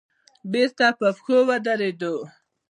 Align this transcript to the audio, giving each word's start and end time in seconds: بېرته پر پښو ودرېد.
بېرته 0.51 0.87
پر 0.97 1.11
پښو 1.17 1.37
ودرېد. 1.47 2.01